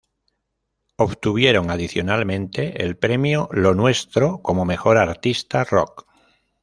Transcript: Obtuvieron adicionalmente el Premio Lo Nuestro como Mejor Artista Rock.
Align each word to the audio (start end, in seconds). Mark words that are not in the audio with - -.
Obtuvieron 0.95 1.69
adicionalmente 1.69 2.83
el 2.83 2.97
Premio 2.97 3.49
Lo 3.51 3.75
Nuestro 3.75 4.41
como 4.41 4.65
Mejor 4.65 4.97
Artista 4.97 5.63
Rock. 5.63 6.07